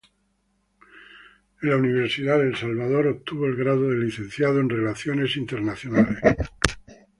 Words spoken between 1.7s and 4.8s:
Universidad de El Salvador, obtuvo el grado de Licenciado en